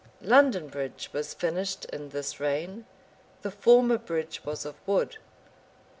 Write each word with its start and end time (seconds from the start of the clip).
London 0.23 0.67
bridge 0.67 1.11
was 1.13 1.35
finished 1.35 1.85
in 1.85 2.09
this 2.09 2.39
reign: 2.39 2.87
the 3.43 3.51
former 3.51 3.99
bridge 3.99 4.43
was 4.43 4.65
of 4.65 4.73
wood. 4.87 5.17